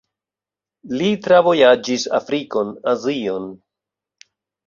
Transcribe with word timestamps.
Li 1.01 1.09
travojaĝis 1.25 2.07
Afrikon, 2.19 2.71
Azion. 2.93 3.45